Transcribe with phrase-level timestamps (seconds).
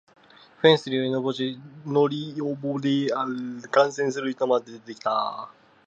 [0.57, 3.11] フェンスによじ登り
[3.69, 5.51] 観戦する人まで出てきた